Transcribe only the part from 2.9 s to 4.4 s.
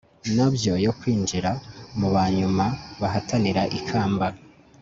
bahatanira ikamba